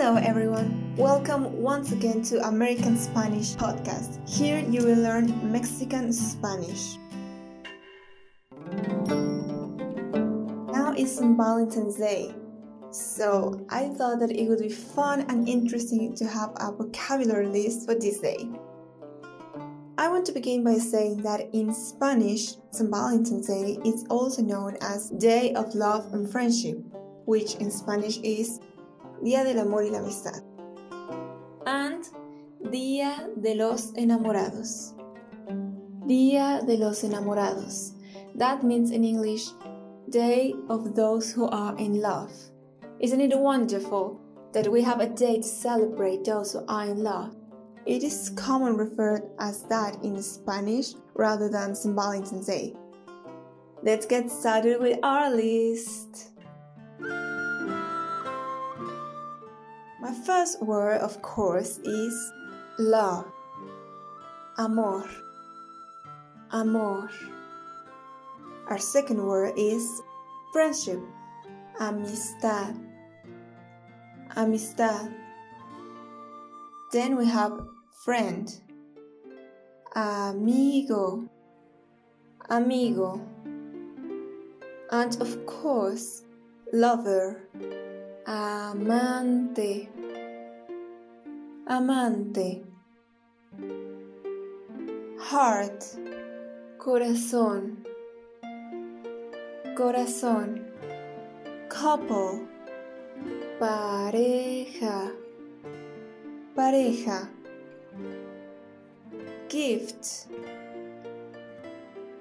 [0.00, 0.94] Hello, everyone.
[0.96, 4.20] Welcome once again to American Spanish Podcast.
[4.28, 6.98] Here you will learn Mexican Spanish.
[10.72, 12.32] Now it's Valentine's Day,
[12.92, 17.84] so I thought that it would be fun and interesting to have a vocabulary list
[17.84, 18.48] for this day.
[19.98, 22.88] I want to begin by saying that in Spanish, St.
[22.88, 26.78] Valentine's Day is also known as Day of Love and Friendship,
[27.24, 28.60] which in Spanish is
[29.22, 30.42] Día del Amor y la Amistad,
[31.66, 32.04] and
[32.70, 34.94] Día de los Enamorados.
[36.06, 37.94] Día de los Enamorados.
[38.36, 39.50] That means in English,
[40.08, 42.32] Day of those who are in love.
[43.00, 44.18] Isn't it wonderful
[44.52, 47.36] that we have a day to celebrate those who are in love?
[47.84, 51.94] It is commonly referred as that in Spanish rather than St.
[51.94, 52.74] Valentine's Day.
[53.82, 56.30] Let's get started with our list.
[60.24, 62.32] First word, of course, is
[62.78, 63.26] love.
[64.58, 65.08] Amor.
[66.52, 67.10] Amor.
[68.68, 70.02] Our second word is
[70.52, 71.00] friendship.
[71.80, 72.76] Amistad.
[74.36, 75.14] Amistad.
[76.92, 77.52] Then we have
[78.04, 78.52] friend.
[79.94, 81.28] Amigo.
[82.50, 83.20] Amigo.
[84.90, 86.22] And of course,
[86.72, 87.42] lover.
[88.26, 89.88] Amante.
[91.70, 92.64] Amante.
[95.18, 95.84] Heart.
[96.78, 97.84] Corazón.
[99.76, 100.64] Corazón.
[101.68, 102.48] Couple.
[103.60, 105.12] Pareja.
[106.56, 107.28] Pareja.
[109.50, 110.28] Gift.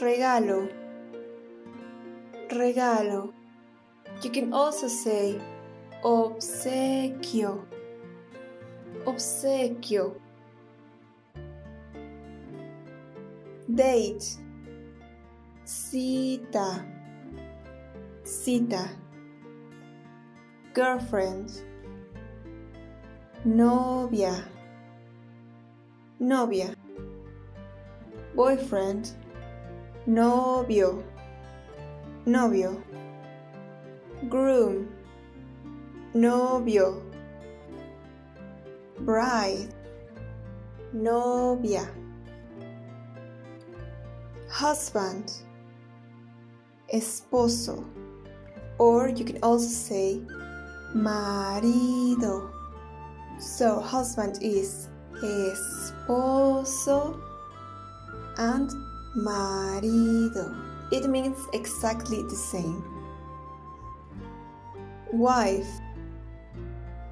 [0.00, 0.68] Regalo.
[2.50, 3.32] Regalo.
[4.20, 5.40] You can also say
[6.02, 7.77] obsequio.
[9.08, 10.20] Obsequio.
[13.66, 14.38] Date.
[15.64, 16.84] Cita.
[18.22, 18.90] Cita.
[20.74, 21.64] Girlfriend.
[23.46, 24.46] Novia.
[26.20, 26.76] Novia.
[28.34, 29.16] Boyfriend.
[30.06, 31.02] Novio.
[32.26, 32.82] Novio.
[34.28, 34.86] Groom.
[36.12, 37.07] Novio.
[39.00, 39.74] Bride.
[40.92, 41.88] Novia.
[44.50, 45.32] Husband.
[46.92, 47.84] Esposo.
[48.78, 50.20] Or you can also say
[50.94, 52.50] marido.
[53.38, 54.88] So, husband is
[55.22, 57.20] esposo
[58.38, 58.70] and
[59.14, 60.54] marido.
[60.90, 62.82] It means exactly the same.
[65.12, 65.68] Wife,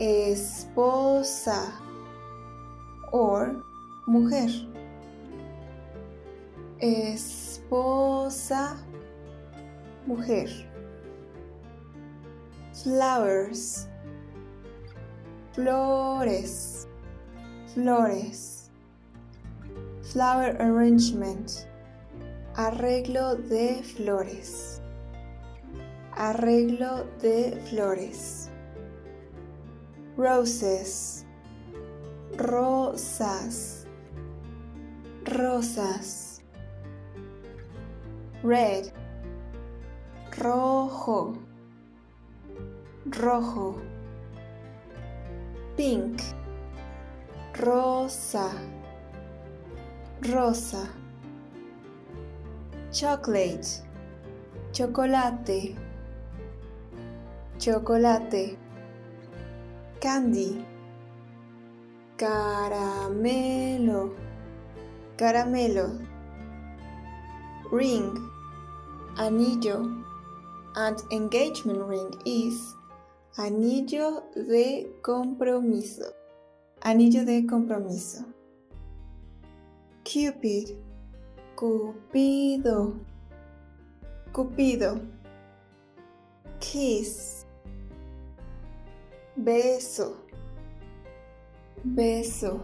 [0.00, 1.72] esposa
[3.12, 3.62] or
[4.06, 4.50] mujer.
[6.80, 8.76] Esposa,
[10.06, 10.48] mujer.
[12.72, 13.88] Flowers,
[15.52, 16.86] flores,
[17.74, 18.58] flores.
[20.12, 21.66] Flower arrangement,
[22.54, 24.80] arreglo de flores.
[26.16, 28.37] Arreglo de flores.
[30.18, 31.24] Roses,
[32.36, 33.86] rosas,
[35.24, 36.42] rosas.
[38.42, 38.92] Red,
[40.36, 41.38] rojo,
[43.06, 43.80] rojo.
[45.76, 46.20] Pink,
[47.60, 48.50] rosa,
[50.22, 50.88] rosa.
[52.90, 53.84] Chocolate,
[54.72, 55.76] chocolate,
[57.60, 58.67] chocolate.
[60.00, 60.64] Candy,
[62.16, 64.14] caramelo,
[65.16, 66.06] caramelo.
[67.72, 68.16] Ring,
[69.16, 70.04] anillo,
[70.76, 72.76] and engagement ring is
[73.38, 76.12] anillo de compromiso.
[76.82, 78.24] Anillo de compromiso.
[80.04, 80.78] Cupid,
[81.56, 83.00] Cupido,
[84.32, 85.00] Cupido.
[86.60, 87.37] Kiss,
[89.38, 90.16] beso,
[91.84, 92.60] beso.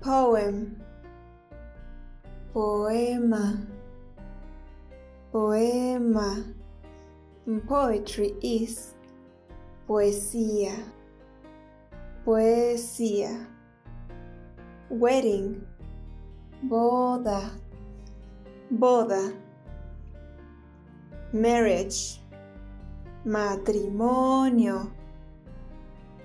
[0.00, 0.76] Poem,
[2.52, 3.66] poema,
[5.32, 6.44] poema.
[7.66, 8.94] Poetry is
[9.88, 10.74] poesía,
[12.24, 13.46] poesía.
[14.90, 15.66] Wedding,
[16.68, 17.50] boda,
[18.70, 19.32] boda.
[21.32, 22.20] Marriage,
[23.26, 24.92] matrimonio,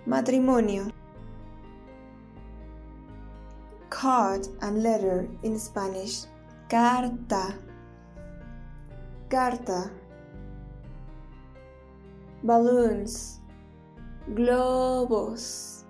[0.05, 0.91] matrimonio.
[3.89, 6.25] Card and letter in Spanish,
[6.69, 7.57] carta,
[9.29, 9.89] carta.
[12.43, 13.41] Balloons,
[14.35, 15.85] globos,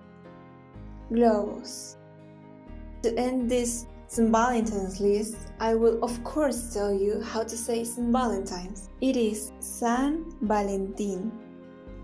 [1.11, 1.97] globos.
[3.03, 4.29] To end this St.
[4.29, 8.11] Valentine's list, I will of course tell you how to say St.
[8.11, 8.89] Valentine's.
[8.99, 11.31] It is San Valentin.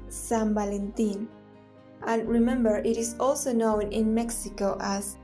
[0.08, 1.28] San Valentin.
[2.06, 5.18] And remember, it is also known in Mexico as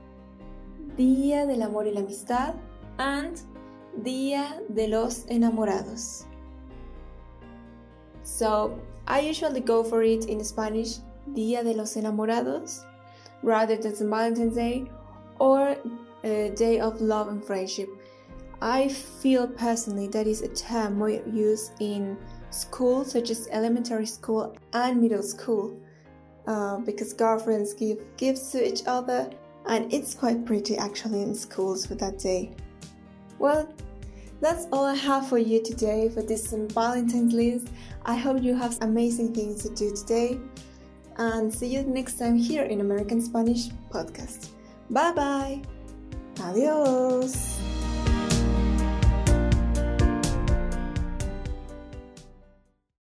[0.98, 2.54] Día del Amor y la Amistad
[2.98, 3.40] and
[4.02, 6.26] Día de los Enamorados.
[8.24, 8.78] So,
[9.08, 10.98] I usually go for it in Spanish,
[11.32, 12.84] Día de los Enamorados,
[13.42, 14.10] rather than.
[14.10, 14.84] Valentine's Day,
[15.38, 15.78] or
[16.24, 17.88] a day of love and friendship.
[18.60, 22.16] I feel personally that is a term more used in
[22.50, 25.78] school, such as elementary school and middle school,
[26.46, 29.30] uh, because girlfriends give gifts to each other,
[29.66, 32.52] and it's quite pretty actually in schools for that day.
[33.38, 33.68] Well,
[34.40, 37.68] that's all I have for you today for this Valentine's list.
[38.04, 40.40] I hope you have amazing things to do today,
[41.16, 44.48] and see you next time here in American Spanish Podcast.
[44.90, 45.73] Bye bye!
[46.40, 47.54] Adiós.